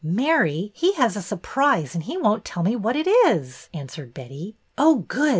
"Mary, 0.03 0.71
he 0.73 0.93
has 0.93 1.15
a 1.15 1.21
surprise 1.21 1.93
and 1.93 2.05
he 2.05 2.17
won't 2.17 2.43
tell 2.43 2.63
me 2.63 2.75
what 2.75 2.95
it 2.95 3.05
is," 3.07 3.69
answered 3.71 4.15
Betty." 4.15 4.55
Oh, 4.79 5.05
good 5.07 5.29